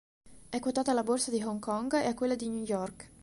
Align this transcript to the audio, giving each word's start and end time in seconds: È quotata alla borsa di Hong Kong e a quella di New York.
È 0.49 0.57
quotata 0.59 0.89
alla 0.89 1.03
borsa 1.03 1.29
di 1.29 1.43
Hong 1.43 1.59
Kong 1.59 1.93
e 1.93 2.07
a 2.07 2.15
quella 2.15 2.33
di 2.33 2.49
New 2.49 2.63
York. 2.63 3.07